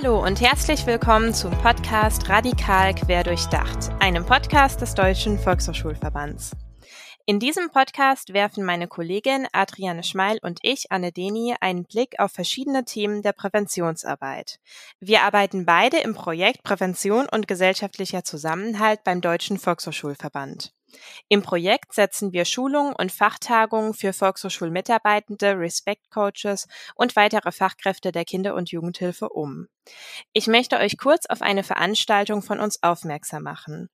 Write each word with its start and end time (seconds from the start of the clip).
Hallo 0.00 0.24
und 0.24 0.40
herzlich 0.40 0.86
willkommen 0.86 1.34
zum 1.34 1.50
Podcast 1.58 2.28
Radikal 2.28 2.94
quer 2.94 3.24
durchdacht, 3.24 3.90
einem 3.98 4.24
Podcast 4.24 4.80
des 4.80 4.94
Deutschen 4.94 5.40
Volkshochschulverbands. 5.40 6.52
In 7.26 7.40
diesem 7.40 7.68
Podcast 7.70 8.32
werfen 8.32 8.64
meine 8.64 8.86
Kollegin 8.86 9.48
Adriane 9.52 10.04
Schmeil 10.04 10.38
und 10.40 10.60
ich, 10.62 10.92
Anne 10.92 11.10
Deni, 11.10 11.56
einen 11.60 11.82
Blick 11.82 12.20
auf 12.20 12.30
verschiedene 12.30 12.84
Themen 12.84 13.22
der 13.22 13.32
Präventionsarbeit. 13.32 14.60
Wir 15.00 15.22
arbeiten 15.22 15.66
beide 15.66 15.96
im 15.96 16.14
Projekt 16.14 16.62
Prävention 16.62 17.26
und 17.28 17.48
gesellschaftlicher 17.48 18.22
Zusammenhalt 18.22 19.02
beim 19.02 19.20
Deutschen 19.20 19.58
Volkshochschulverband. 19.58 20.72
Im 21.28 21.42
Projekt 21.42 21.94
setzen 21.94 22.32
wir 22.32 22.44
Schulungen 22.44 22.94
und 22.94 23.12
Fachtagungen 23.12 23.94
für 23.94 24.12
Volkshochschulmitarbeitende, 24.12 25.58
Respect 25.58 26.10
Coaches 26.10 26.66
und 26.94 27.16
weitere 27.16 27.52
Fachkräfte 27.52 28.12
der 28.12 28.24
Kinder- 28.24 28.54
und 28.54 28.70
Jugendhilfe 28.70 29.28
um. 29.28 29.68
Ich 30.32 30.46
möchte 30.46 30.78
euch 30.78 30.98
kurz 30.98 31.26
auf 31.26 31.42
eine 31.42 31.62
Veranstaltung 31.62 32.42
von 32.42 32.60
uns 32.60 32.82
aufmerksam 32.82 33.42
machen. 33.42 33.88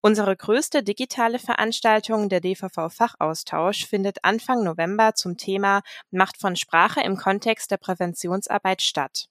Unsere 0.00 0.36
größte 0.36 0.82
digitale 0.82 1.38
Veranstaltung, 1.38 2.28
der 2.28 2.40
DVV 2.40 2.88
Fachaustausch, 2.90 3.86
findet 3.86 4.24
Anfang 4.24 4.64
November 4.64 5.14
zum 5.14 5.36
Thema 5.36 5.82
Macht 6.10 6.38
von 6.40 6.56
Sprache 6.56 7.00
im 7.00 7.16
Kontext 7.16 7.70
der 7.70 7.76
Präventionsarbeit 7.76 8.82
statt. 8.82 9.28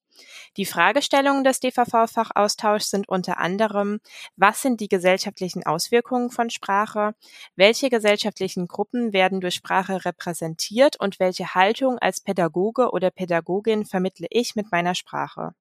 Die 0.57 0.65
Fragestellungen 0.65 1.43
des 1.43 1.59
DVV-Fachaustauschs 1.59 2.89
sind 2.89 3.09
unter 3.09 3.37
anderem, 3.37 3.99
was 4.35 4.61
sind 4.61 4.79
die 4.81 4.87
gesellschaftlichen 4.87 5.65
Auswirkungen 5.65 6.29
von 6.29 6.49
Sprache, 6.49 7.15
welche 7.55 7.89
gesellschaftlichen 7.89 8.67
Gruppen 8.67 9.13
werden 9.13 9.41
durch 9.41 9.55
Sprache 9.55 10.05
repräsentiert 10.05 10.99
und 10.99 11.19
welche 11.19 11.55
Haltung 11.55 11.99
als 11.99 12.21
Pädagoge 12.21 12.91
oder 12.91 13.11
Pädagogin 13.11 13.85
vermittle 13.85 14.27
ich 14.29 14.55
mit 14.55 14.71
meiner 14.71 14.95
Sprache. 14.95 15.53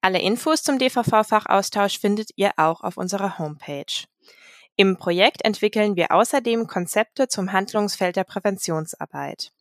Alle 0.00 0.20
Infos 0.20 0.62
zum 0.62 0.78
DVV-Fachaustausch 0.78 1.98
findet 1.98 2.30
ihr 2.36 2.52
auch 2.56 2.82
auf 2.82 2.96
unserer 2.96 3.38
Homepage. 3.38 4.06
Im 4.76 4.98
Projekt 4.98 5.42
entwickeln 5.44 5.96
wir 5.96 6.12
außerdem 6.12 6.66
Konzepte 6.66 7.28
zum 7.28 7.52
Handlungsfeld 7.52 8.16
der 8.16 8.24
Präventionsarbeit. 8.24 9.52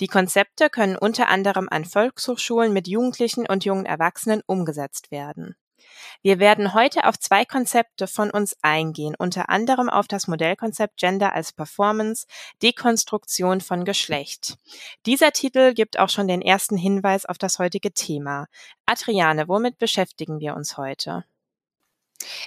Die 0.00 0.08
Konzepte 0.08 0.68
können 0.68 0.96
unter 0.96 1.28
anderem 1.28 1.68
an 1.70 1.84
Volkshochschulen 1.84 2.72
mit 2.72 2.86
Jugendlichen 2.86 3.46
und 3.46 3.64
jungen 3.64 3.86
Erwachsenen 3.86 4.42
umgesetzt 4.46 5.10
werden. 5.10 5.56
Wir 6.22 6.38
werden 6.38 6.74
heute 6.74 7.04
auf 7.04 7.18
zwei 7.18 7.44
Konzepte 7.44 8.06
von 8.06 8.30
uns 8.30 8.56
eingehen, 8.62 9.14
unter 9.18 9.48
anderem 9.48 9.88
auf 9.88 10.08
das 10.08 10.26
Modellkonzept 10.26 10.96
Gender 10.98 11.32
als 11.32 11.52
Performance, 11.52 12.26
Dekonstruktion 12.62 13.60
von 13.60 13.84
Geschlecht. 13.84 14.58
Dieser 15.06 15.32
Titel 15.32 15.74
gibt 15.74 15.98
auch 15.98 16.08
schon 16.08 16.28
den 16.28 16.42
ersten 16.42 16.76
Hinweis 16.76 17.26
auf 17.26 17.38
das 17.38 17.58
heutige 17.58 17.92
Thema. 17.92 18.46
Adriane, 18.86 19.48
womit 19.48 19.78
beschäftigen 19.78 20.40
wir 20.40 20.54
uns 20.56 20.76
heute? 20.76 21.24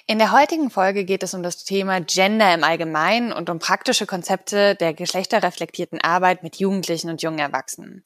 In 0.07 0.19
der 0.19 0.31
heutigen 0.31 0.69
Folge 0.69 1.05
geht 1.05 1.23
es 1.23 1.33
um 1.33 1.43
das 1.43 1.63
Thema 1.63 2.01
Gender 2.01 2.53
im 2.53 2.63
Allgemeinen 2.63 3.33
und 3.33 3.49
um 3.49 3.59
praktische 3.59 4.05
Konzepte 4.05 4.75
der 4.75 4.93
geschlechterreflektierten 4.93 6.01
Arbeit 6.01 6.43
mit 6.43 6.57
Jugendlichen 6.57 7.09
und 7.09 7.21
jungen 7.21 7.39
Erwachsenen. 7.39 8.03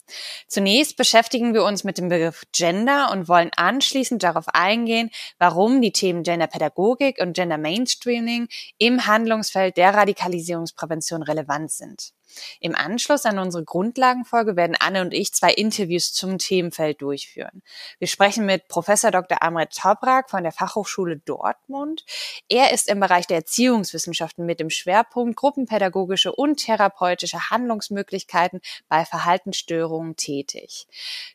Zunächst 0.48 0.96
beschäftigen 0.96 1.52
wir 1.52 1.64
uns 1.64 1.84
mit 1.84 1.98
dem 1.98 2.08
Begriff 2.08 2.44
Gender 2.52 3.10
und 3.12 3.28
wollen 3.28 3.50
anschließend 3.56 4.22
darauf 4.22 4.46
eingehen, 4.48 5.10
warum 5.38 5.82
die 5.82 5.92
Themen 5.92 6.22
Genderpädagogik 6.22 7.20
und 7.20 7.34
Gender 7.34 7.58
Mainstreaming 7.58 8.48
im 8.78 9.06
Handlungsfeld 9.06 9.76
der 9.76 9.94
Radikalisierungsprävention 9.94 11.22
relevant 11.22 11.70
sind. 11.70 12.13
Im 12.60 12.74
Anschluss 12.74 13.24
an 13.24 13.38
unsere 13.38 13.64
Grundlagenfolge 13.64 14.56
werden 14.56 14.76
Anne 14.78 15.02
und 15.02 15.14
ich 15.14 15.32
zwei 15.32 15.52
Interviews 15.52 16.12
zum 16.12 16.38
Themenfeld 16.38 17.02
durchführen. 17.02 17.62
Wir 17.98 18.08
sprechen 18.08 18.46
mit 18.46 18.68
Professor 18.68 19.10
Dr. 19.10 19.42
Amret 19.42 19.76
Toprak 19.76 20.30
von 20.30 20.42
der 20.42 20.52
Fachhochschule 20.52 21.18
Dortmund. 21.18 22.04
Er 22.48 22.72
ist 22.72 22.88
im 22.88 23.00
Bereich 23.00 23.26
der 23.26 23.38
Erziehungswissenschaften 23.38 24.46
mit 24.46 24.60
dem 24.60 24.70
Schwerpunkt 24.70 25.36
gruppenpädagogische 25.36 26.32
und 26.32 26.56
therapeutische 26.56 27.50
Handlungsmöglichkeiten 27.50 28.60
bei 28.88 29.04
Verhaltensstörungen 29.04 30.16
tätig. 30.16 30.86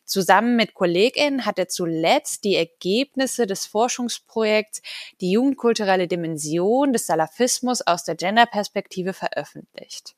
Zusammen 0.04 0.56
mit 0.56 0.74
KollegInnen 0.74 1.46
hat 1.46 1.58
er 1.58 1.68
zuletzt 1.68 2.44
die 2.44 2.56
Ergebnisse 2.56 3.46
des 3.46 3.66
Forschungsprojekts 3.66 4.82
Die 5.20 5.32
jugendkulturelle 5.32 6.08
Dimension 6.08 6.92
des 6.92 7.06
Salafismus 7.06 7.82
aus 7.82 8.04
der 8.04 8.14
Genderperspektive 8.14 9.12
veröffentlicht. 9.12 10.14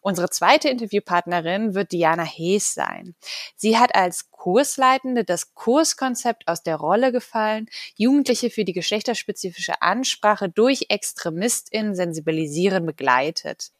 Unsere 0.00 0.30
zweite 0.30 0.68
Interviewpartnerin 0.68 1.74
wird 1.74 1.92
Diana 1.92 2.24
Hees 2.24 2.74
sein. 2.74 3.14
Sie 3.56 3.78
hat 3.78 3.94
als 3.94 4.30
Kursleitende 4.30 5.24
das 5.24 5.54
Kurskonzept 5.54 6.48
aus 6.48 6.62
der 6.62 6.76
Rolle 6.76 7.12
gefallen, 7.12 7.68
Jugendliche 7.96 8.50
für 8.50 8.64
die 8.64 8.72
geschlechterspezifische 8.72 9.82
Ansprache 9.82 10.48
durch 10.48 10.86
ExtremistInnen 10.88 11.94
sensibilisieren 11.94 12.86
begleitet. 12.86 13.70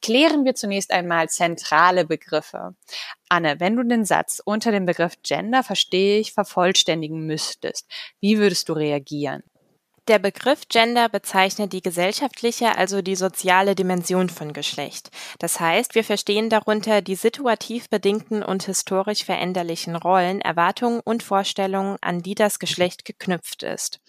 Klären 0.00 0.44
wir 0.44 0.54
zunächst 0.54 0.90
einmal 0.90 1.28
zentrale 1.28 2.04
Begriffe. 2.04 2.74
Anne, 3.28 3.60
wenn 3.60 3.76
du 3.76 3.82
den 3.84 4.04
Satz 4.04 4.40
unter 4.44 4.72
dem 4.72 4.86
Begriff 4.86 5.14
Gender 5.22 5.62
verstehe 5.62 6.18
ich 6.18 6.32
vervollständigen 6.32 7.26
müsstest, 7.26 7.86
wie 8.20 8.38
würdest 8.38 8.68
du 8.68 8.72
reagieren? 8.72 9.42
Der 10.08 10.18
Begriff 10.18 10.62
Gender 10.68 11.08
bezeichnet 11.08 11.72
die 11.72 11.80
gesellschaftliche, 11.80 12.76
also 12.76 13.02
die 13.02 13.14
soziale 13.14 13.76
Dimension 13.76 14.30
von 14.30 14.52
Geschlecht. 14.52 15.10
Das 15.38 15.60
heißt, 15.60 15.94
wir 15.94 16.02
verstehen 16.02 16.50
darunter 16.50 17.02
die 17.02 17.14
situativ 17.14 17.88
bedingten 17.88 18.42
und 18.42 18.64
historisch 18.64 19.24
veränderlichen 19.24 19.94
Rollen, 19.94 20.40
Erwartungen 20.40 21.00
und 21.04 21.22
Vorstellungen, 21.22 21.98
an 22.00 22.20
die 22.20 22.34
das 22.34 22.58
Geschlecht 22.58 23.04
geknüpft 23.04 23.62
ist. 23.62 24.00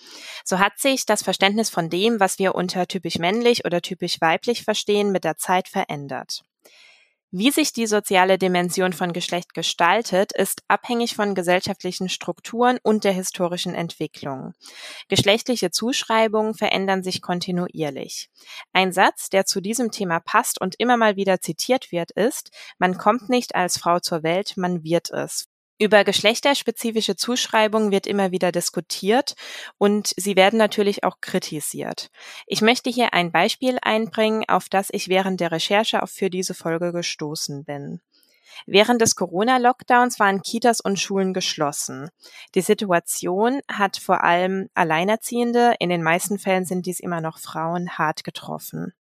So 0.44 0.58
hat 0.58 0.80
sich 0.80 1.06
das 1.06 1.22
Verständnis 1.22 1.70
von 1.70 1.92
dem, 1.92 2.20
was 2.20 2.40
wir 2.40 2.56
unter 2.56 2.88
typisch 2.88 3.20
männlich 3.20 3.64
oder 3.64 3.80
typisch 3.84 4.20
weiblich 4.20 4.64
verstehen, 4.64 5.12
mit 5.12 5.24
der 5.24 5.38
Zeit 5.38 5.68
verändert. 5.68 6.44
Wie 7.36 7.50
sich 7.50 7.74
die 7.74 7.88
soziale 7.88 8.38
Dimension 8.38 8.94
von 8.94 9.12
Geschlecht 9.12 9.56
gestaltet, 9.56 10.34
ist 10.34 10.62
abhängig 10.68 11.16
von 11.16 11.34
gesellschaftlichen 11.34 12.08
Strukturen 12.08 12.78
und 12.84 13.06
der 13.06 13.12
historischen 13.12 13.74
Entwicklung. 13.74 14.54
Geschlechtliche 15.10 15.72
Zuschreibungen 15.72 16.54
verändern 16.54 17.02
sich 17.02 17.24
kontinuierlich. 17.24 18.30
Ein 18.72 18.92
Satz, 18.92 19.32
der 19.32 19.48
zu 19.48 19.62
diesem 19.62 19.90
Thema 19.90 20.20
passt 20.20 20.62
und 20.62 20.76
immer 20.78 20.96
mal 20.96 21.16
wieder 21.16 21.42
zitiert 21.42 21.92
wird, 21.92 22.12
ist, 22.12 22.52
man 22.78 23.00
kommt 23.00 23.30
nicht 23.30 23.56
als 23.56 23.80
Frau 23.80 24.00
zur 24.00 24.22
Welt, 24.22 24.54
man 24.56 24.84
wird 24.84 25.10
es 25.10 25.48
über 25.84 26.04
geschlechterspezifische 26.04 27.16
Zuschreibungen 27.16 27.92
wird 27.92 28.08
immer 28.08 28.32
wieder 28.32 28.52
diskutiert 28.52 29.36
und 29.78 30.14
sie 30.18 30.36
werden 30.36 30.58
natürlich 30.58 31.04
auch 31.04 31.18
kritisiert. 31.22 32.10
Ich 32.48 32.62
möchte 32.62 32.90
hier 32.90 33.14
ein 33.14 33.32
Beispiel 33.32 33.78
einbringen, 33.82 34.46
auf 34.48 34.70
das 34.70 34.88
ich 34.92 35.10
während 35.10 35.40
der 35.40 35.52
Recherche 35.52 36.02
auch 36.02 36.10
für 36.10 36.30
diese 36.30 36.54
Folge 36.54 36.94
gestoßen 36.94 37.66
bin. 37.66 38.02
Während 38.66 39.02
des 39.02 39.16
Corona-Lockdowns 39.16 40.20
waren 40.20 40.42
Kitas 40.42 40.80
und 40.80 41.00
Schulen 41.00 41.34
geschlossen. 41.34 42.10
Die 42.56 42.62
Situation 42.62 43.62
hat 43.68 43.98
vor 43.98 44.24
allem 44.24 44.70
Alleinerziehende, 44.74 45.76
in 45.80 45.90
den 45.90 46.04
meisten 46.04 46.40
Fällen 46.40 46.66
sind 46.66 46.86
dies 46.86 47.00
immer 47.00 47.20
noch 47.20 47.40
Frauen, 47.40 47.98
hart 47.98 48.24
getroffen. 48.24 48.94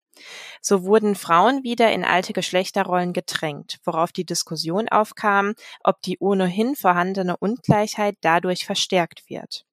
So 0.62 0.84
wurden 0.84 1.16
Frauen 1.16 1.64
wieder 1.64 1.92
in 1.92 2.06
alte 2.06 2.34
Geschlechterrollen 2.34 3.14
gedrängt, 3.14 3.80
worauf 3.84 4.12
die 4.12 4.26
Diskussion 4.26 4.88
aufkam, 4.90 5.54
ob 5.84 6.02
die 6.02 6.18
ohnehin 6.20 6.76
vorhandene 6.76 7.38
Ungleichheit 7.38 8.16
dadurch 8.22 8.66
verstärkt 8.66 9.30
wird. 9.30 9.66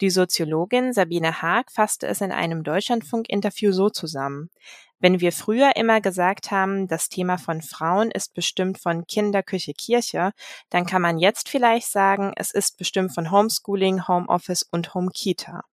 Die 0.00 0.10
Soziologin 0.10 0.92
Sabine 0.92 1.40
Haag 1.40 1.72
fasste 1.72 2.06
es 2.06 2.20
in 2.20 2.32
einem 2.32 2.62
Deutschlandfunk-Interview 2.62 3.72
so 3.72 3.88
zusammen. 3.88 4.50
Wenn 4.98 5.20
wir 5.20 5.32
früher 5.32 5.76
immer 5.76 6.00
gesagt 6.00 6.50
haben, 6.50 6.88
das 6.88 7.08
Thema 7.08 7.36
von 7.36 7.60
Frauen 7.60 8.10
ist 8.10 8.32
bestimmt 8.32 8.78
von 8.78 9.06
Kinder, 9.06 9.42
Küche, 9.42 9.74
Kirche, 9.74 10.32
dann 10.70 10.86
kann 10.86 11.02
man 11.02 11.18
jetzt 11.18 11.48
vielleicht 11.48 11.90
sagen, 11.90 12.32
es 12.36 12.50
ist 12.50 12.78
bestimmt 12.78 13.14
von 13.14 13.30
Homeschooling, 13.30 14.08
Homeoffice 14.08 14.62
und 14.62 14.94
Home 14.94 15.10
Kita. 15.12 15.64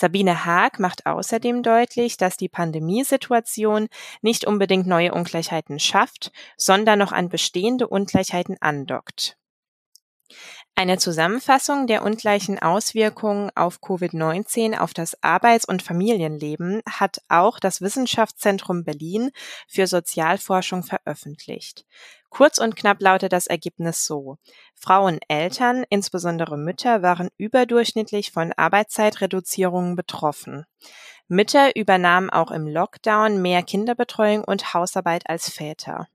Sabine 0.00 0.46
Haag 0.46 0.78
macht 0.78 1.04
außerdem 1.04 1.62
deutlich, 1.62 2.16
dass 2.16 2.38
die 2.38 2.48
Pandemiesituation 2.48 3.88
nicht 4.22 4.46
unbedingt 4.46 4.86
neue 4.86 5.12
Ungleichheiten 5.12 5.78
schafft, 5.78 6.32
sondern 6.56 6.98
noch 6.98 7.12
an 7.12 7.28
bestehende 7.28 7.86
Ungleichheiten 7.86 8.56
andockt. 8.62 9.36
Eine 10.74 10.96
Zusammenfassung 10.96 11.86
der 11.86 12.02
ungleichen 12.02 12.58
Auswirkungen 12.58 13.50
auf 13.54 13.80
Covid-19 13.82 14.78
auf 14.78 14.94
das 14.94 15.22
Arbeits- 15.22 15.68
und 15.68 15.82
Familienleben 15.82 16.80
hat 16.88 17.20
auch 17.28 17.58
das 17.58 17.82
Wissenschaftszentrum 17.82 18.84
Berlin 18.84 19.32
für 19.68 19.86
Sozialforschung 19.86 20.82
veröffentlicht. 20.82 21.84
Kurz 22.30 22.58
und 22.58 22.76
knapp 22.76 23.02
lautet 23.02 23.32
das 23.32 23.48
Ergebnis 23.48 24.06
so. 24.06 24.38
Fraueneltern, 24.76 25.84
insbesondere 25.90 26.56
Mütter, 26.56 27.02
waren 27.02 27.28
überdurchschnittlich 27.36 28.30
von 28.30 28.52
Arbeitszeitreduzierungen 28.52 29.96
betroffen. 29.96 30.64
Mütter 31.28 31.76
übernahmen 31.76 32.30
auch 32.30 32.50
im 32.50 32.66
Lockdown 32.66 33.42
mehr 33.42 33.62
Kinderbetreuung 33.62 34.44
und 34.44 34.74
Hausarbeit 34.74 35.28
als 35.28 35.50
Väter. 35.50 36.08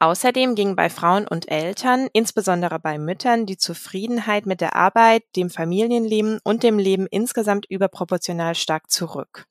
Außerdem 0.00 0.54
ging 0.54 0.76
bei 0.76 0.90
Frauen 0.90 1.26
und 1.26 1.50
Eltern, 1.50 2.08
insbesondere 2.12 2.78
bei 2.78 2.98
Müttern, 2.98 3.46
die 3.46 3.56
Zufriedenheit 3.56 4.44
mit 4.44 4.60
der 4.60 4.76
Arbeit, 4.76 5.22
dem 5.36 5.48
Familienleben 5.48 6.40
und 6.44 6.62
dem 6.62 6.78
Leben 6.78 7.06
insgesamt 7.06 7.66
überproportional 7.70 8.54
stark 8.54 8.90
zurück. 8.90 9.46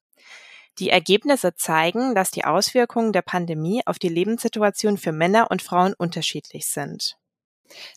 Die 0.79 0.89
Ergebnisse 0.89 1.55
zeigen, 1.55 2.15
dass 2.15 2.31
die 2.31 2.45
Auswirkungen 2.45 3.13
der 3.13 3.21
Pandemie 3.21 3.81
auf 3.85 3.99
die 3.99 4.09
Lebenssituation 4.09 4.97
für 4.97 5.11
Männer 5.11 5.51
und 5.51 5.61
Frauen 5.61 5.93
unterschiedlich 5.93 6.67
sind. 6.67 7.17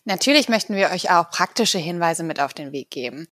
Natürlich 0.05 0.49
möchten 0.49 0.75
wir 0.75 0.91
euch 0.91 1.11
auch 1.11 1.31
praktische 1.31 1.79
Hinweise 1.79 2.23
mit 2.23 2.41
auf 2.41 2.55
den 2.55 2.73
Weg 2.73 2.91
geben. 2.91 3.29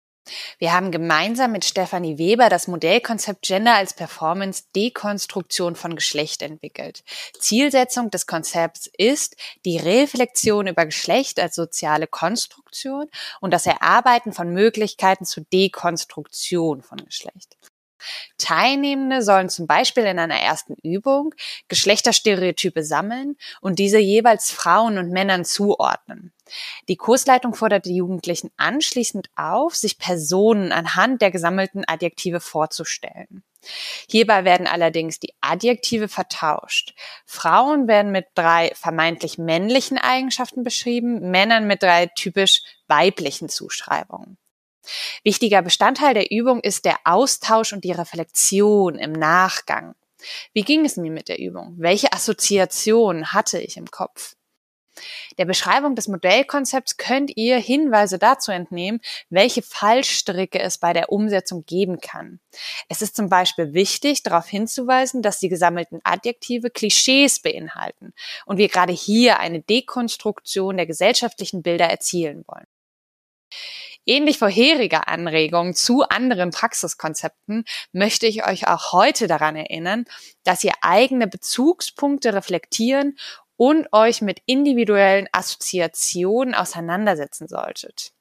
Wir 0.59 0.73
haben 0.73 0.93
gemeinsam 0.93 1.53
mit 1.53 1.65
Stefanie 1.65 2.19
Weber 2.19 2.49
das 2.49 2.69
Modellkonzept 2.69 3.43
Gender 3.43 3.75
als 3.75 3.95
Performance 3.95 4.65
Dekonstruktion 4.77 5.75
von 5.75 5.95
Geschlecht 5.95 6.43
entwickelt. 6.43 7.03
Zielsetzung 7.39 8.11
des 8.11 8.27
Konzepts 8.27 8.89
ist 8.97 9.37
die 9.65 9.79
Reflexion 9.79 10.67
über 10.67 10.85
Geschlecht 10.85 11.41
als 11.41 11.55
soziale 11.55 12.07
Konstruktion 12.07 13.09
und 13.41 13.53
das 13.53 13.67
Erarbeiten 13.67 14.33
von 14.33 14.53
Möglichkeiten 14.53 15.25
zur 15.25 15.45
Dekonstruktion 15.53 16.83
von 16.83 16.99
Geschlecht. 17.05 17.57
Teilnehmende 18.39 19.23
sollen 19.23 19.49
zum 19.49 19.67
Beispiel 19.67 20.05
in 20.05 20.19
einer 20.19 20.39
ersten 20.39 20.75
Übung 20.83 21.35
Geschlechterstereotype 21.69 22.83
sammeln 22.83 23.37
und 23.61 23.79
diese 23.79 23.99
jeweils 23.99 24.51
Frauen 24.51 24.99
und 24.99 25.11
Männern 25.11 25.45
zuordnen. 25.45 26.33
Die 26.89 26.97
Kursleitung 26.97 27.55
fordert 27.55 27.85
die 27.85 27.97
Jugendlichen 27.97 28.51
anschließend 28.57 29.31
auf, 29.37 29.77
sich 29.77 29.99
Personen 29.99 30.73
anhand 30.73 31.23
der 31.23 31.31
gesammelten 31.31 31.85
Adjektive 31.87 32.41
vorzustellen. 32.41 33.45
Hierbei 34.09 34.45
werden 34.45 34.67
allerdings 34.67 35.21
die 35.21 35.35
Adjektive 35.41 36.09
vertauscht. 36.09 36.95
Frauen 37.27 37.89
werden 37.89 38.11
mit 38.11 38.27
drei 38.35 38.73
vermeintlich 38.75 39.39
männlichen 39.39 39.99
Eigenschaften 39.99 40.65
beschrieben, 40.65 41.31
Männern 41.31 41.67
mit 41.67 41.83
drei 41.83 42.07
typisch 42.07 42.63
weiblichen 42.89 43.49
Zuschreibungen. 43.49 44.39
Wichtiger 45.25 45.63
Bestandteil 45.63 46.15
der 46.15 46.31
Übung 46.31 46.61
ist 46.61 46.85
der 46.85 46.99
Austausch 47.05 47.73
und 47.73 47.85
die 47.85 47.93
Reflexion 47.93 48.97
im 48.97 49.13
Nachgang. 49.13 49.95
Wie 50.53 50.63
ging 50.63 50.85
es 50.85 50.97
mir 50.97 51.11
mit 51.11 51.29
der 51.29 51.39
Übung? 51.39 51.75
Welche 51.79 52.13
Assoziationen 52.13 53.33
hatte 53.33 53.59
ich 53.61 53.77
im 53.77 53.91
Kopf? 53.91 54.35
Der 55.39 55.45
Beschreibung 55.45 55.95
des 55.95 56.09
Modellkonzepts 56.09 56.97
könnt 56.97 57.37
ihr 57.37 57.59
Hinweise 57.59 58.19
dazu 58.19 58.53
entnehmen, 58.53 59.01
welche 59.31 59.63
Fallstricke 59.63 60.61
es 60.61 60.79
bei 60.79 60.93
der 60.93 61.11
Umsetzung 61.11 61.65
geben 61.65 62.01
kann. 62.01 62.41
Es 62.89 63.01
ist 63.01 63.17
zum 63.17 63.29
Beispiel 63.29 63.73
wichtig, 63.73 64.23
darauf 64.23 64.47
hinzuweisen, 64.47 65.23
dass 65.23 65.39
die 65.39 65.49
gesammelten 65.49 66.01
Adjektive 66.05 66.71
Klischees 66.71 67.41
beinhalten 67.41 68.13
und 68.47 68.59
wir 68.59 68.69
gerade 68.69 68.93
hier 68.93 69.39
eine 69.39 69.61
Dekonstruktion 69.61 70.77
der 70.77 70.87
gesellschaftlichen 70.87 71.63
Bilder 71.63 71.87
erzielen 71.87 72.45
wollen. 72.47 72.67
Ähnlich 74.07 74.39
vorheriger 74.39 75.09
Anregungen 75.09 75.75
zu 75.75 76.03
anderen 76.03 76.51
Praxiskonzepten 76.51 77.65
möchte 77.93 78.27
ich 78.27 78.47
euch 78.47 78.67
auch 78.67 78.93
heute 78.93 79.27
daran 79.27 79.57
erinnern, 79.57 80.05
dass 80.45 80.65
ihr 80.65 80.73
eigene 80.81 81.27
Bezugspunkte 81.27 82.35
reflektieren 82.35 83.17
und 83.57 83.93
euch 83.93 84.23
mit 84.23 84.41
individuellen 84.47 85.29
Assoziationen 85.33 86.55
auseinandersetzen 86.55 87.47
solltet. 87.47 88.13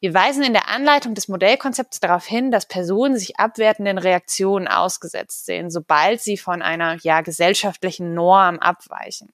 Wir 0.00 0.12
weisen 0.12 0.42
in 0.42 0.52
der 0.52 0.68
Anleitung 0.68 1.14
des 1.14 1.28
Modellkonzepts 1.28 2.00
darauf 2.00 2.26
hin, 2.26 2.50
dass 2.50 2.66
Personen 2.66 3.16
sich 3.16 3.38
abwertenden 3.38 3.98
Reaktionen 3.98 4.66
ausgesetzt 4.66 5.46
sehen, 5.46 5.70
sobald 5.70 6.20
sie 6.20 6.36
von 6.36 6.60
einer 6.60 6.96
ja 7.02 7.20
gesellschaftlichen 7.20 8.14
Norm 8.14 8.58
abweichen. 8.58 9.32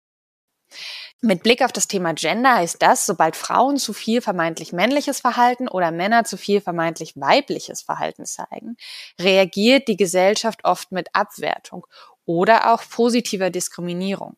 Mit 1.21 1.43
Blick 1.43 1.63
auf 1.63 1.73
das 1.73 1.89
Thema 1.89 2.15
Gender 2.15 2.55
heißt 2.57 2.81
das, 2.81 3.05
sobald 3.07 3.37
Frauen 3.37 3.77
zu 3.77 3.93
viel 3.93 4.23
vermeintlich 4.23 4.73
männliches 4.73 5.21
Verhalten 5.21 5.69
oder 5.69 5.91
Männer 5.91 6.25
zu 6.25 6.37
viel 6.37 6.61
vermeintlich 6.61 7.15
weibliches 7.17 7.83
Verhalten 7.83 8.25
zeigen, 8.25 8.77
reagiert 9.21 9.89
die 9.89 9.97
Gesellschaft 9.97 10.65
oft 10.65 10.93
mit 10.93 11.09
Abwertung 11.15 11.87
oder 12.25 12.73
auch 12.73 12.83
positiver 12.89 13.51
Diskriminierung. 13.51 14.37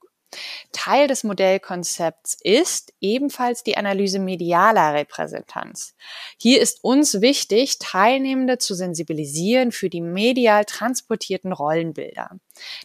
Teil 0.73 1.09
des 1.09 1.25
Modellkonzepts 1.25 2.39
ist 2.43 2.93
ebenfalls 3.01 3.63
die 3.63 3.77
Analyse 3.77 4.19
medialer 4.19 4.95
Repräsentanz. 4.95 5.95
Hier 6.39 6.61
ist 6.61 6.83
uns 6.83 7.21
wichtig, 7.21 7.79
Teilnehmende 7.79 8.59
zu 8.59 8.75
sensibilisieren 8.75 9.73
für 9.73 9.91
die 9.91 10.01
medial 10.01 10.65
transportierten 10.65 11.53
Rollenbilder. 11.53 12.31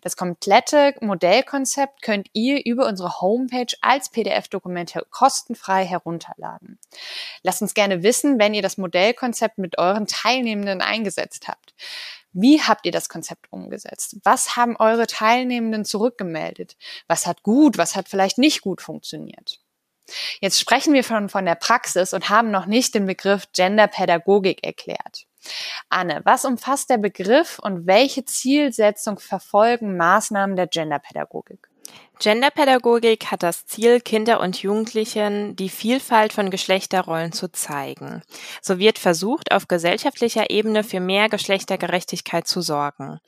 Das 0.02 0.16
komplette 0.16 0.96
Modellkonzept 1.02 2.02
könnt 2.02 2.28
ihr 2.34 2.66
über 2.66 2.88
unsere 2.88 3.22
Homepage 3.22 3.74
als 3.82 4.10
PDF-Dokumente 4.10 5.06
kostenfrei 5.10 5.86
herunterladen. 5.86 6.80
Lasst 7.44 7.62
uns 7.62 7.74
gerne 7.74 8.04
wissen, 8.04 8.40
wenn 8.40 8.54
ihr 8.54 8.62
das 8.62 8.78
Modellkonzept 8.78 9.58
mit 9.58 9.78
euren 9.78 10.08
Teilnehmenden 10.08 10.82
eingesetzt 10.82 11.48
habt. 11.48 11.74
Wie 12.40 12.62
habt 12.62 12.86
ihr 12.86 12.92
das 12.92 13.10
Konzept 13.10 13.52
umgesetzt? 13.52 14.18
Was 14.24 14.56
haben 14.56 14.76
eure 14.78 15.08
Teilnehmenden 15.08 15.86
zurückgemeldet? 15.86 16.78
Was 17.08 17.26
hat 17.26 17.42
gut, 17.42 17.80
was 17.80 17.96
hat 17.96 18.10
vielleicht 18.10 18.38
nicht 18.38 18.62
gut 18.62 18.80
funktioniert? 18.80 19.60
Jetzt 20.40 20.60
sprechen 20.60 20.94
wir 20.94 21.04
von, 21.04 21.30
von 21.30 21.46
der 21.46 21.56
Praxis 21.56 22.14
und 22.14 22.30
haben 22.30 22.52
noch 22.52 22.68
nicht 22.68 22.94
den 22.94 23.08
Begriff 23.08 23.48
Genderpädagogik 23.54 24.64
erklärt. 24.64 25.26
Anne, 25.90 26.22
was 26.26 26.46
umfasst 26.46 26.92
der 26.92 27.00
Begriff 27.00 27.58
und 27.58 27.88
welche 27.88 28.24
Zielsetzung 28.24 29.18
verfolgen 29.18 29.98
Maßnahmen 29.98 30.56
der 30.56 30.68
Genderpädagogik? 30.68 31.67
Genderpädagogik 32.20 33.26
hat 33.26 33.44
das 33.44 33.66
Ziel, 33.68 34.02
Kinder 34.02 34.40
und 34.40 34.62
Jugendlichen 34.62 35.56
die 35.56 35.70
Vielfalt 35.70 36.34
von 36.34 36.50
Geschlechterrollen 36.50 37.32
zu 37.32 37.52
zeigen. 37.52 38.24
So 38.62 38.80
wird 38.80 38.98
versucht, 38.98 39.52
auf 39.52 39.68
gesellschaftlicher 39.68 40.50
Ebene 40.50 40.84
für 40.84 41.00
mehr 41.00 41.30
Geschlechtergerechtigkeit 41.30 42.48
zu 42.48 42.62
sorgen. 42.62 43.20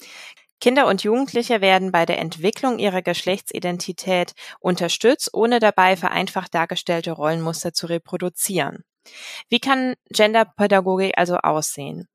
Kinder 0.60 0.88
und 0.88 1.04
Jugendliche 1.04 1.62
werden 1.62 1.92
bei 1.92 2.06
der 2.06 2.20
Entwicklung 2.20 2.80
ihrer 2.80 3.02
Geschlechtsidentität 3.02 4.34
unterstützt, 4.60 5.30
ohne 5.34 5.60
dabei 5.60 5.96
vereinfacht 5.96 6.54
dargestellte 6.54 7.12
Rollenmuster 7.12 7.72
zu 7.74 7.88
reproduzieren. 7.88 8.84
Wie 9.50 9.60
kann 9.60 9.96
Genderpädagogik 10.10 11.14
also 11.18 11.38
aussehen? 11.38 12.08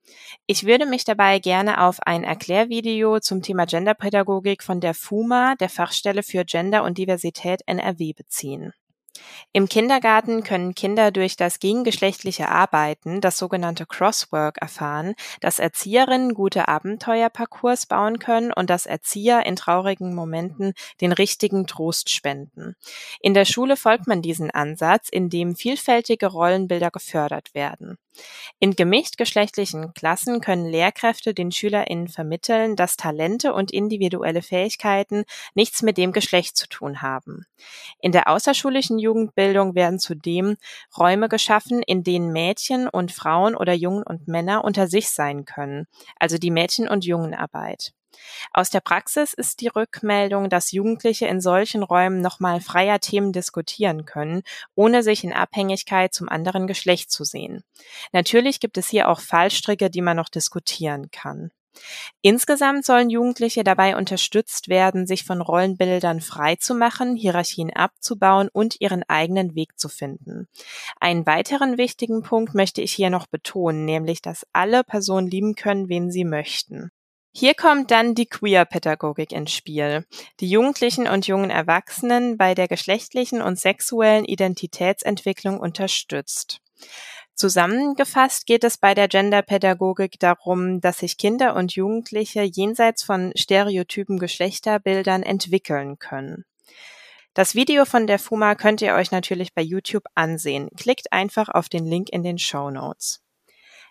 Ich 0.46 0.66
würde 0.66 0.86
mich 0.86 1.04
dabei 1.04 1.38
gerne 1.38 1.82
auf 1.82 2.00
ein 2.00 2.24
Erklärvideo 2.24 3.20
zum 3.20 3.42
Thema 3.42 3.66
Genderpädagogik 3.66 4.62
von 4.62 4.80
der 4.80 4.94
FUMA, 4.94 5.54
der 5.56 5.68
Fachstelle 5.68 6.22
für 6.22 6.44
Gender 6.44 6.84
und 6.84 6.98
Diversität 6.98 7.62
NRW, 7.66 8.12
beziehen. 8.12 8.72
Im 9.52 9.68
Kindergarten 9.68 10.42
können 10.42 10.74
Kinder 10.74 11.10
durch 11.10 11.36
das 11.36 11.58
gegengeschlechtliche 11.60 12.48
Arbeiten, 12.48 13.20
das 13.20 13.38
sogenannte 13.38 13.86
Crosswork, 13.86 14.58
erfahren, 14.58 15.14
dass 15.40 15.58
Erzieherinnen 15.58 16.34
gute 16.34 16.68
Abenteuerparcours 16.68 17.86
bauen 17.86 18.18
können 18.18 18.52
und 18.52 18.70
dass 18.70 18.86
Erzieher 18.86 19.46
in 19.46 19.56
traurigen 19.56 20.14
Momenten 20.14 20.74
den 21.00 21.12
richtigen 21.12 21.66
Trost 21.66 22.10
spenden. 22.10 22.74
In 23.20 23.34
der 23.34 23.44
Schule 23.44 23.76
folgt 23.76 24.06
man 24.06 24.22
diesen 24.22 24.50
Ansatz, 24.50 25.08
indem 25.08 25.56
vielfältige 25.56 26.26
Rollenbilder 26.26 26.90
gefördert 26.90 27.54
werden. 27.54 27.98
In 28.60 28.76
gemischtgeschlechtlichen 28.76 29.94
Klassen 29.94 30.40
können 30.40 30.66
Lehrkräfte 30.66 31.34
den 31.34 31.50
SchülerInnen 31.50 32.08
vermitteln, 32.08 32.76
dass 32.76 32.96
Talente 32.96 33.52
und 33.52 33.70
individuelle 33.70 34.42
Fähigkeiten 34.42 35.24
nichts 35.54 35.82
mit 35.82 35.98
dem 35.98 36.12
Geschlecht 36.12 36.56
zu 36.56 36.68
tun 36.68 37.02
haben. 37.02 37.46
In 38.00 38.12
der 38.12 38.28
außerschulischen 38.28 38.98
Jugendbildung 38.98 39.74
werden 39.74 39.98
zudem 39.98 40.56
Räume 40.96 41.28
geschaffen, 41.28 41.82
in 41.82 42.04
denen 42.04 42.32
Mädchen 42.32 42.88
und 42.88 43.12
Frauen 43.12 43.54
oder 43.54 43.72
Jungen 43.72 44.02
und 44.02 44.28
Männer 44.28 44.64
unter 44.64 44.86
sich 44.86 45.10
sein 45.10 45.44
können, 45.44 45.86
also 46.18 46.38
die 46.38 46.50
Mädchen- 46.50 46.88
und 46.88 47.04
Jungenarbeit. 47.04 47.92
Aus 48.52 48.70
der 48.70 48.80
Praxis 48.80 49.32
ist 49.34 49.60
die 49.60 49.68
Rückmeldung, 49.68 50.48
dass 50.48 50.72
Jugendliche 50.72 51.26
in 51.26 51.40
solchen 51.40 51.82
Räumen 51.82 52.20
nochmal 52.20 52.60
freier 52.60 53.00
Themen 53.00 53.32
diskutieren 53.32 54.04
können, 54.04 54.42
ohne 54.74 55.02
sich 55.02 55.24
in 55.24 55.32
Abhängigkeit 55.32 56.14
zum 56.14 56.28
anderen 56.28 56.66
Geschlecht 56.66 57.10
zu 57.10 57.24
sehen. 57.24 57.64
Natürlich 58.12 58.60
gibt 58.60 58.78
es 58.78 58.88
hier 58.88 59.08
auch 59.08 59.20
Fallstricke, 59.20 59.90
die 59.90 60.02
man 60.02 60.16
noch 60.16 60.28
diskutieren 60.28 61.10
kann. 61.10 61.50
Insgesamt 62.22 62.84
sollen 62.84 63.10
Jugendliche 63.10 63.64
dabei 63.64 63.96
unterstützt 63.96 64.68
werden, 64.68 65.06
sich 65.06 65.24
von 65.24 65.40
Rollenbildern 65.40 66.20
frei 66.20 66.56
zu 66.56 66.74
machen, 66.74 67.16
Hierarchien 67.16 67.72
abzubauen 67.72 68.48
und 68.52 68.80
ihren 68.80 69.02
eigenen 69.08 69.54
Weg 69.54 69.78
zu 69.78 69.88
finden. 69.88 70.48
Einen 71.00 71.26
weiteren 71.26 71.76
wichtigen 71.76 72.22
Punkt 72.22 72.54
möchte 72.54 72.80
ich 72.80 72.92
hier 72.92 73.10
noch 73.10 73.26
betonen, 73.26 73.84
nämlich, 73.84 74.22
dass 74.22 74.46
alle 74.52 74.84
Personen 74.84 75.26
lieben 75.26 75.54
können, 75.54 75.88
wen 75.88 76.10
sie 76.10 76.24
möchten. 76.24 76.90
Hier 77.36 77.54
kommt 77.54 77.90
dann 77.90 78.14
die 78.14 78.26
Queer-Pädagogik 78.26 79.32
ins 79.32 79.52
Spiel, 79.52 80.06
die 80.38 80.48
Jugendlichen 80.48 81.08
und 81.08 81.26
jungen 81.26 81.50
Erwachsenen 81.50 82.36
bei 82.36 82.54
der 82.54 82.68
geschlechtlichen 82.68 83.42
und 83.42 83.58
sexuellen 83.58 84.24
Identitätsentwicklung 84.24 85.58
unterstützt. 85.58 86.60
Zusammengefasst 87.34 88.46
geht 88.46 88.62
es 88.62 88.78
bei 88.78 88.94
der 88.94 89.08
Genderpädagogik 89.08 90.20
darum, 90.20 90.80
dass 90.80 90.98
sich 90.98 91.18
Kinder 91.18 91.56
und 91.56 91.74
Jugendliche 91.74 92.42
jenseits 92.42 93.02
von 93.02 93.32
stereotypen 93.34 94.20
Geschlechterbildern 94.20 95.24
entwickeln 95.24 95.98
können. 95.98 96.44
Das 97.34 97.56
Video 97.56 97.84
von 97.84 98.06
der 98.06 98.20
FUMA 98.20 98.54
könnt 98.54 98.80
ihr 98.80 98.94
euch 98.94 99.10
natürlich 99.10 99.54
bei 99.54 99.62
YouTube 99.62 100.04
ansehen. 100.14 100.68
Klickt 100.76 101.12
einfach 101.12 101.48
auf 101.48 101.68
den 101.68 101.84
Link 101.84 102.10
in 102.10 102.22
den 102.22 102.38
Show 102.38 102.70
Notes. 102.70 103.23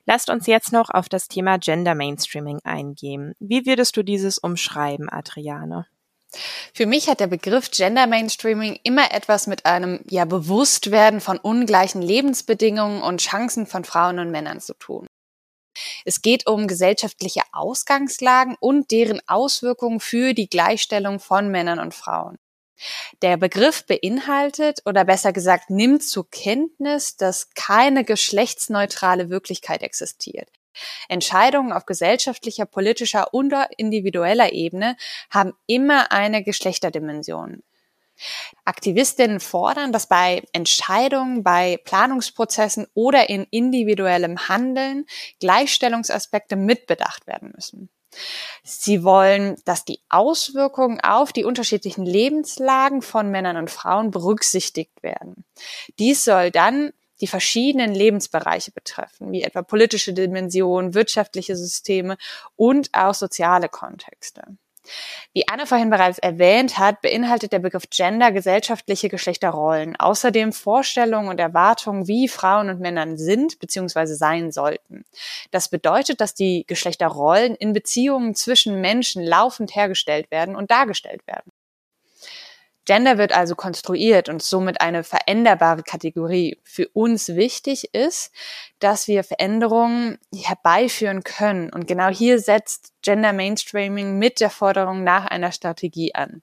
Lasst 0.05 0.29
uns 0.29 0.47
jetzt 0.47 0.73
noch 0.73 0.89
auf 0.89 1.07
das 1.07 1.27
Thema 1.27 1.57
Gender 1.57 1.95
Mainstreaming 1.95 2.59
eingehen. 2.63 3.33
Wie 3.39 3.65
würdest 3.65 3.95
du 3.95 4.03
dieses 4.03 4.37
umschreiben, 4.37 5.09
Adriane? 5.09 5.87
Für 6.73 6.85
mich 6.85 7.07
hat 7.07 7.19
der 7.19 7.27
Begriff 7.27 7.71
Gender 7.71 8.07
Mainstreaming 8.07 8.79
immer 8.83 9.11
etwas 9.13 9.47
mit 9.47 9.65
einem 9.65 10.03
ja 10.09 10.25
Bewusstwerden 10.25 11.21
von 11.21 11.37
ungleichen 11.37 12.01
Lebensbedingungen 12.01 13.01
und 13.01 13.21
Chancen 13.21 13.67
von 13.67 13.85
Frauen 13.85 14.19
und 14.19 14.31
Männern 14.31 14.59
zu 14.59 14.73
tun. 14.73 15.07
Es 16.05 16.21
geht 16.21 16.47
um 16.47 16.67
gesellschaftliche 16.67 17.41
Ausgangslagen 17.51 18.55
und 18.59 18.91
deren 18.91 19.21
Auswirkungen 19.27 19.99
für 19.99 20.33
die 20.33 20.49
Gleichstellung 20.49 21.19
von 21.19 21.49
Männern 21.49 21.79
und 21.79 21.93
Frauen. 21.93 22.37
Der 23.21 23.37
Begriff 23.37 23.85
beinhaltet 23.85 24.81
oder 24.85 25.05
besser 25.05 25.31
gesagt 25.31 25.69
nimmt 25.69 26.03
zur 26.03 26.29
Kenntnis, 26.29 27.15
dass 27.15 27.49
keine 27.51 28.03
geschlechtsneutrale 28.03 29.29
Wirklichkeit 29.29 29.83
existiert. 29.83 30.49
Entscheidungen 31.07 31.71
auf 31.71 31.85
gesellschaftlicher, 31.85 32.65
politischer 32.65 33.33
und 33.33 33.53
individueller 33.77 34.53
Ebene 34.53 34.97
haben 35.29 35.53
immer 35.67 36.11
eine 36.11 36.43
Geschlechterdimension. 36.43 37.63
Aktivistinnen 38.65 39.39
fordern, 39.39 39.91
dass 39.91 40.07
bei 40.07 40.43
Entscheidungen, 40.53 41.43
bei 41.43 41.77
Planungsprozessen 41.83 42.87
oder 42.93 43.29
in 43.29 43.45
individuellem 43.49 44.47
Handeln 44.47 45.05
Gleichstellungsaspekte 45.39 46.55
mitbedacht 46.55 47.27
werden 47.27 47.51
müssen. 47.55 47.89
Sie 48.63 49.03
wollen, 49.03 49.57
dass 49.65 49.85
die 49.85 49.99
Auswirkungen 50.09 50.99
auf 51.01 51.33
die 51.33 51.43
unterschiedlichen 51.43 52.05
Lebenslagen 52.05 53.01
von 53.01 53.29
Männern 53.29 53.57
und 53.57 53.71
Frauen 53.71 54.11
berücksichtigt 54.11 55.03
werden. 55.03 55.45
Dies 55.99 56.23
soll 56.23 56.51
dann 56.51 56.91
die 57.21 57.27
verschiedenen 57.27 57.93
Lebensbereiche 57.93 58.71
betreffen, 58.71 59.31
wie 59.31 59.43
etwa 59.43 59.61
politische 59.61 60.13
Dimensionen, 60.13 60.93
wirtschaftliche 60.93 61.55
Systeme 61.55 62.17
und 62.55 62.89
auch 62.93 63.13
soziale 63.13 63.69
Kontexte. 63.69 64.43
Wie 65.33 65.47
Anne 65.47 65.65
vorhin 65.65 65.89
bereits 65.89 66.19
erwähnt 66.19 66.77
hat, 66.77 67.01
beinhaltet 67.01 67.53
der 67.53 67.59
Begriff 67.59 67.89
Gender 67.89 68.31
gesellschaftliche 68.31 69.09
Geschlechterrollen, 69.09 69.95
außerdem 69.95 70.51
Vorstellungen 70.51 71.29
und 71.29 71.39
Erwartungen, 71.39 72.07
wie 72.07 72.27
Frauen 72.27 72.69
und 72.69 72.81
Männer 72.81 73.17
sind 73.17 73.59
bzw. 73.59 74.05
sein 74.07 74.51
sollten. 74.51 75.05
Das 75.51 75.69
bedeutet, 75.69 76.19
dass 76.19 76.35
die 76.35 76.65
Geschlechterrollen 76.67 77.55
in 77.55 77.73
Beziehungen 77.73 78.35
zwischen 78.35 78.81
Menschen 78.81 79.23
laufend 79.23 79.75
hergestellt 79.75 80.29
werden 80.31 80.55
und 80.55 80.69
dargestellt 80.69 81.25
werden. 81.27 81.52
Gender 82.85 83.17
wird 83.17 83.33
also 83.33 83.55
konstruiert 83.55 84.27
und 84.27 84.43
somit 84.43 84.81
eine 84.81 85.03
veränderbare 85.03 85.83
Kategorie. 85.83 86.59
Für 86.63 86.87
uns 86.89 87.29
wichtig 87.29 87.93
ist, 87.93 88.31
dass 88.79 89.07
wir 89.07 89.23
Veränderungen 89.23 90.17
herbeiführen 90.35 91.23
können. 91.23 91.71
Und 91.71 91.87
genau 91.87 92.09
hier 92.09 92.39
setzt 92.39 92.91
Gender 93.01 93.31
Mainstreaming 93.31 94.19
mit 94.19 94.41
der 94.41 94.49
Forderung 94.49 95.03
nach 95.03 95.25
einer 95.25 95.51
Strategie 95.51 96.13
an. 96.13 96.41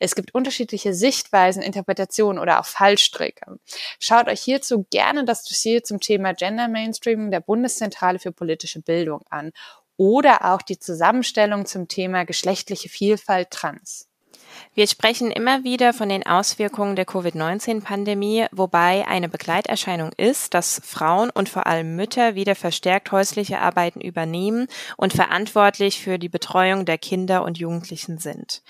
Es 0.00 0.14
gibt 0.14 0.34
unterschiedliche 0.34 0.94
Sichtweisen, 0.94 1.62
Interpretationen 1.62 2.40
oder 2.40 2.60
auch 2.60 2.66
Fallstricke. 2.66 3.58
Schaut 3.98 4.28
euch 4.28 4.40
hierzu 4.40 4.86
gerne 4.90 5.24
das 5.24 5.44
Dossier 5.44 5.82
zum 5.82 6.00
Thema 6.00 6.34
Gender 6.34 6.68
Mainstreaming 6.68 7.30
der 7.30 7.40
Bundeszentrale 7.40 8.18
für 8.18 8.32
politische 8.32 8.80
Bildung 8.80 9.22
an 9.28 9.52
oder 9.96 10.52
auch 10.52 10.62
die 10.62 10.78
Zusammenstellung 10.78 11.66
zum 11.66 11.88
Thema 11.88 12.24
geschlechtliche 12.24 12.88
Vielfalt 12.88 13.50
trans. 13.50 14.08
Wir 14.74 14.86
sprechen 14.86 15.30
immer 15.30 15.64
wieder 15.64 15.92
von 15.92 16.08
den 16.08 16.26
Auswirkungen 16.26 16.96
der 16.96 17.04
Covid-19-Pandemie, 17.04 18.46
wobei 18.52 19.06
eine 19.08 19.28
Begleiterscheinung 19.28 20.12
ist, 20.16 20.54
dass 20.54 20.80
Frauen 20.84 21.30
und 21.30 21.48
vor 21.48 21.66
allem 21.66 21.96
Mütter 21.96 22.34
wieder 22.34 22.54
verstärkt 22.54 23.12
häusliche 23.12 23.60
Arbeiten 23.60 24.00
übernehmen 24.00 24.66
und 24.96 25.12
verantwortlich 25.12 26.00
für 26.00 26.18
die 26.18 26.28
Betreuung 26.28 26.84
der 26.84 26.98
Kinder 26.98 27.42
und 27.44 27.58
Jugendlichen 27.58 28.18
sind. 28.18 28.62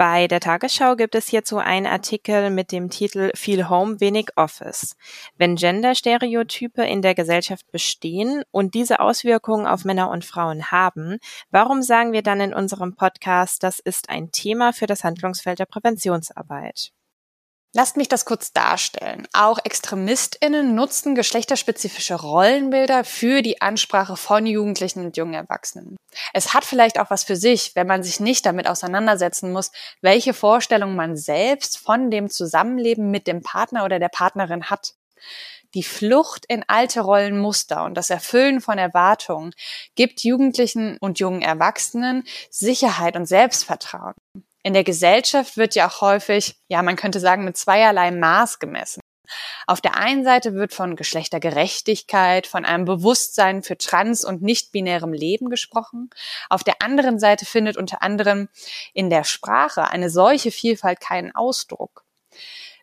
Bei 0.00 0.28
der 0.28 0.40
Tagesschau 0.40 0.96
gibt 0.96 1.14
es 1.14 1.28
hierzu 1.28 1.58
einen 1.58 1.84
Artikel 1.84 2.48
mit 2.48 2.72
dem 2.72 2.88
Titel 2.88 3.32
Viel 3.34 3.68
Home, 3.68 4.00
wenig 4.00 4.28
Office. 4.34 4.96
Wenn 5.36 5.56
Genderstereotype 5.56 6.82
in 6.82 7.02
der 7.02 7.14
Gesellschaft 7.14 7.70
bestehen 7.70 8.42
und 8.50 8.72
diese 8.72 9.00
Auswirkungen 9.00 9.66
auf 9.66 9.84
Männer 9.84 10.08
und 10.08 10.24
Frauen 10.24 10.70
haben, 10.70 11.18
warum 11.50 11.82
sagen 11.82 12.14
wir 12.14 12.22
dann 12.22 12.40
in 12.40 12.54
unserem 12.54 12.96
Podcast, 12.96 13.62
das 13.62 13.78
ist 13.78 14.08
ein 14.08 14.32
Thema 14.32 14.72
für 14.72 14.86
das 14.86 15.04
Handlungsfeld 15.04 15.58
der 15.58 15.66
Präventionsarbeit? 15.66 16.92
Lasst 17.72 17.96
mich 17.96 18.08
das 18.08 18.24
kurz 18.24 18.52
darstellen. 18.52 19.28
Auch 19.32 19.58
ExtremistInnen 19.62 20.74
nutzen 20.74 21.14
geschlechterspezifische 21.14 22.16
Rollenbilder 22.16 23.04
für 23.04 23.42
die 23.42 23.60
Ansprache 23.62 24.16
von 24.16 24.44
Jugendlichen 24.44 25.04
und 25.04 25.16
jungen 25.16 25.34
Erwachsenen. 25.34 25.96
Es 26.32 26.52
hat 26.52 26.64
vielleicht 26.64 26.98
auch 26.98 27.10
was 27.10 27.22
für 27.22 27.36
sich, 27.36 27.76
wenn 27.76 27.86
man 27.86 28.02
sich 28.02 28.18
nicht 28.18 28.44
damit 28.44 28.66
auseinandersetzen 28.66 29.52
muss, 29.52 29.70
welche 30.00 30.34
Vorstellungen 30.34 30.96
man 30.96 31.16
selbst 31.16 31.78
von 31.78 32.10
dem 32.10 32.28
Zusammenleben 32.28 33.12
mit 33.12 33.28
dem 33.28 33.40
Partner 33.40 33.84
oder 33.84 34.00
der 34.00 34.08
Partnerin 34.08 34.68
hat. 34.68 34.94
Die 35.74 35.84
Flucht 35.84 36.46
in 36.48 36.64
alte 36.66 37.02
Rollenmuster 37.02 37.84
und 37.84 37.94
das 37.94 38.10
Erfüllen 38.10 38.60
von 38.60 38.78
Erwartungen 38.78 39.52
gibt 39.94 40.24
Jugendlichen 40.24 40.98
und 40.98 41.20
jungen 41.20 41.42
Erwachsenen 41.42 42.24
Sicherheit 42.50 43.14
und 43.14 43.26
Selbstvertrauen 43.26 44.14
in 44.62 44.74
der 44.74 44.84
Gesellschaft 44.84 45.56
wird 45.56 45.74
ja 45.74 45.88
auch 45.88 46.00
häufig, 46.00 46.56
ja, 46.68 46.82
man 46.82 46.96
könnte 46.96 47.20
sagen, 47.20 47.44
mit 47.44 47.56
zweierlei 47.56 48.10
Maß 48.10 48.58
gemessen. 48.58 49.00
Auf 49.66 49.80
der 49.80 49.96
einen 49.96 50.24
Seite 50.24 50.54
wird 50.54 50.74
von 50.74 50.96
Geschlechtergerechtigkeit, 50.96 52.46
von 52.46 52.64
einem 52.64 52.84
Bewusstsein 52.84 53.62
für 53.62 53.78
trans- 53.78 54.24
und 54.24 54.42
nicht-binärem 54.42 55.12
Leben 55.12 55.50
gesprochen. 55.50 56.10
Auf 56.48 56.64
der 56.64 56.82
anderen 56.82 57.20
Seite 57.20 57.46
findet 57.46 57.76
unter 57.76 58.02
anderem 58.02 58.48
in 58.92 59.08
der 59.08 59.24
Sprache 59.24 59.88
eine 59.88 60.10
solche 60.10 60.50
Vielfalt 60.50 61.00
keinen 61.00 61.34
Ausdruck. 61.34 62.04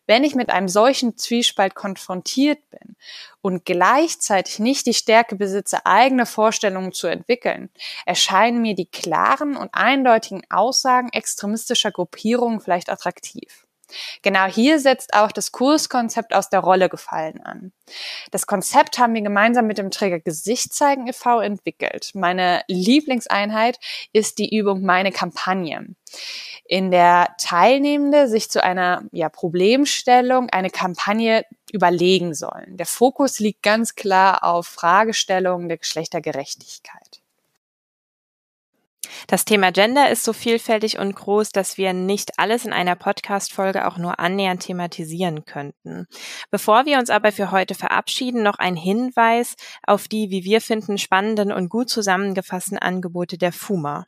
Wenn 0.07 0.23
ich 0.23 0.35
mit 0.35 0.49
einem 0.49 0.69
solchen 0.69 1.17
Zwiespalt 1.17 1.75
konfrontiert 1.75 2.59
bin 2.71 2.95
und 3.41 3.65
gleichzeitig 3.65 4.59
nicht 4.59 4.85
die 4.87 4.93
Stärke 4.93 5.35
besitze, 5.35 5.85
eigene 5.85 6.25
Vorstellungen 6.25 6.93
zu 6.93 7.07
entwickeln, 7.07 7.69
erscheinen 8.05 8.61
mir 8.61 8.73
die 8.73 8.89
klaren 8.89 9.57
und 9.57 9.69
eindeutigen 9.73 10.41
Aussagen 10.49 11.09
extremistischer 11.11 11.91
Gruppierungen 11.91 12.61
vielleicht 12.61 12.89
attraktiv. 12.89 13.66
Genau 14.21 14.45
hier 14.45 14.79
setzt 14.79 15.13
auch 15.13 15.31
das 15.31 15.51
Kurskonzept 15.51 16.33
aus 16.33 16.49
der 16.49 16.59
Rolle 16.59 16.89
gefallen 16.89 17.41
an. 17.41 17.71
Das 18.31 18.47
Konzept 18.47 18.99
haben 18.99 19.13
wir 19.13 19.21
gemeinsam 19.21 19.67
mit 19.67 19.77
dem 19.77 19.91
Träger 19.91 20.19
Gesicht 20.19 20.73
zeigen 20.73 21.07
e.V. 21.07 21.39
entwickelt. 21.39 22.11
Meine 22.13 22.63
Lieblingseinheit 22.67 23.79
ist 24.13 24.39
die 24.39 24.55
Übung 24.57 24.81
Meine 24.81 25.11
Kampagne, 25.11 25.95
in 26.65 26.91
der 26.91 27.35
Teilnehmende 27.39 28.27
sich 28.27 28.49
zu 28.49 28.63
einer 28.63 29.03
ja, 29.11 29.29
Problemstellung 29.29 30.49
eine 30.49 30.69
Kampagne 30.69 31.45
überlegen 31.71 32.33
sollen. 32.33 32.77
Der 32.77 32.85
Fokus 32.85 33.39
liegt 33.39 33.63
ganz 33.63 33.95
klar 33.95 34.43
auf 34.43 34.67
Fragestellungen 34.67 35.69
der 35.69 35.77
Geschlechtergerechtigkeit. 35.77 37.21
Das 39.25 39.45
Thema 39.45 39.71
Gender 39.71 40.09
ist 40.09 40.23
so 40.23 40.33
vielfältig 40.33 40.99
und 40.99 41.15
groß, 41.15 41.49
dass 41.49 41.77
wir 41.77 41.93
nicht 41.93 42.37
alles 42.37 42.65
in 42.65 42.73
einer 42.73 42.95
Podcast-Folge 42.95 43.87
auch 43.87 43.97
nur 43.97 44.19
annähernd 44.19 44.63
thematisieren 44.63 45.45
könnten. 45.45 46.05
Bevor 46.51 46.85
wir 46.85 46.99
uns 46.99 47.09
aber 47.09 47.31
für 47.31 47.51
heute 47.51 47.73
verabschieden, 47.73 48.43
noch 48.43 48.59
ein 48.59 48.75
Hinweis 48.75 49.55
auf 49.83 50.07
die, 50.07 50.29
wie 50.29 50.43
wir 50.43 50.61
finden, 50.61 50.97
spannenden 50.97 51.51
und 51.51 51.69
gut 51.69 51.89
zusammengefassten 51.89 52.77
Angebote 52.77 53.37
der 53.37 53.51
FUMA. 53.51 54.05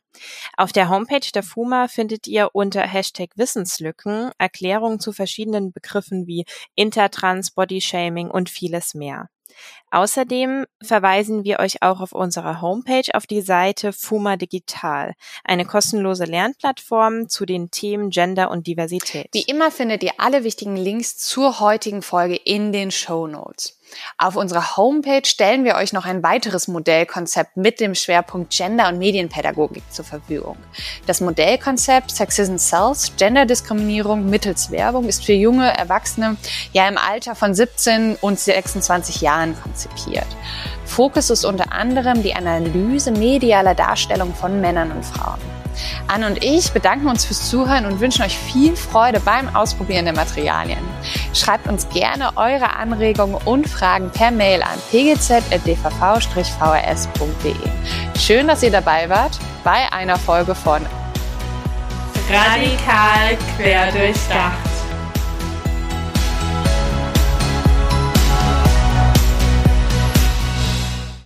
Auf 0.56 0.72
der 0.72 0.88
Homepage 0.88 1.30
der 1.34 1.42
FUMA 1.42 1.88
findet 1.88 2.26
ihr 2.26 2.50
unter 2.52 2.82
Hashtag 2.82 3.30
Wissenslücken 3.36 4.30
Erklärungen 4.38 5.00
zu 5.00 5.12
verschiedenen 5.12 5.72
Begriffen 5.72 6.26
wie 6.26 6.44
Intertrans, 6.74 7.50
Bodyshaming 7.50 8.30
und 8.30 8.50
vieles 8.50 8.94
mehr. 8.94 9.28
Außerdem 9.90 10.66
verweisen 10.82 11.44
wir 11.44 11.58
euch 11.58 11.82
auch 11.82 12.00
auf 12.00 12.12
unserer 12.12 12.60
Homepage 12.60 13.08
auf 13.12 13.26
die 13.26 13.40
Seite 13.40 13.92
Fuma 13.92 14.36
Digital, 14.36 15.14
eine 15.44 15.64
kostenlose 15.64 16.24
Lernplattform 16.24 17.28
zu 17.28 17.44
den 17.44 17.70
Themen 17.70 18.10
Gender 18.10 18.50
und 18.50 18.66
Diversität. 18.66 19.28
Wie 19.32 19.42
immer 19.42 19.70
findet 19.70 20.04
ihr 20.04 20.12
alle 20.18 20.44
wichtigen 20.44 20.76
Links 20.76 21.16
zur 21.16 21.58
heutigen 21.58 22.02
Folge 22.02 22.36
in 22.36 22.72
den 22.72 22.92
Show 22.92 23.26
Notes. 23.26 23.79
Auf 24.18 24.36
unserer 24.36 24.76
Homepage 24.76 25.24
stellen 25.24 25.64
wir 25.64 25.76
euch 25.76 25.92
noch 25.92 26.04
ein 26.04 26.22
weiteres 26.22 26.68
Modellkonzept 26.68 27.56
mit 27.56 27.80
dem 27.80 27.94
Schwerpunkt 27.94 28.52
Gender- 28.52 28.88
und 28.88 28.98
Medienpädagogik 28.98 29.82
zur 29.90 30.04
Verfügung. 30.04 30.56
Das 31.06 31.20
Modellkonzept 31.20 32.10
Sexism 32.10 32.56
Sells, 32.56 33.12
Genderdiskriminierung 33.16 34.28
mittels 34.28 34.70
Werbung 34.70 35.06
ist 35.06 35.24
für 35.24 35.32
junge 35.32 35.76
Erwachsene 35.76 36.36
ja 36.72 36.88
im 36.88 36.98
Alter 36.98 37.34
von 37.34 37.54
17 37.54 38.16
und 38.20 38.38
26 38.38 39.20
Jahren 39.20 39.56
konzipiert. 39.62 40.26
Fokus 40.84 41.30
ist 41.30 41.44
unter 41.44 41.72
anderem 41.72 42.22
die 42.22 42.34
Analyse 42.34 43.12
medialer 43.12 43.74
Darstellung 43.74 44.34
von 44.34 44.60
Männern 44.60 44.90
und 44.92 45.04
Frauen. 45.04 45.59
Anne 46.08 46.26
und 46.26 46.44
ich 46.44 46.72
bedanken 46.72 47.08
uns 47.08 47.24
fürs 47.24 47.48
Zuhören 47.48 47.86
und 47.86 48.00
wünschen 48.00 48.22
euch 48.22 48.36
viel 48.36 48.76
Freude 48.76 49.20
beim 49.20 49.54
Ausprobieren 49.54 50.04
der 50.04 50.14
Materialien. 50.14 50.78
Schreibt 51.34 51.66
uns 51.68 51.88
gerne 51.88 52.36
eure 52.36 52.76
Anregungen 52.76 53.36
und 53.44 53.68
Fragen 53.68 54.10
per 54.10 54.30
Mail 54.30 54.62
an 54.62 54.78
pgz.dvv-vrs.de. 54.90 55.80
Schön, 58.18 58.48
dass 58.48 58.62
ihr 58.62 58.70
dabei 58.70 59.08
wart 59.08 59.38
bei 59.64 59.92
einer 59.92 60.18
Folge 60.18 60.54
von 60.54 60.84
Radikal 62.30 63.36
querdurchdacht. 63.56 64.69